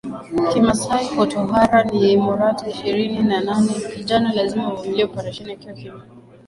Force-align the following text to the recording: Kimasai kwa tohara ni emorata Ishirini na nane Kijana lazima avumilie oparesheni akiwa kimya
Kimasai 0.53 1.05
kwa 1.15 1.27
tohara 1.31 1.83
ni 1.83 2.11
emorata 2.13 2.67
Ishirini 2.69 3.23
na 3.23 3.41
nane 3.41 3.73
Kijana 3.95 4.33
lazima 4.33 4.67
avumilie 4.67 5.03
oparesheni 5.05 5.51
akiwa 5.53 5.73
kimya 5.75 6.01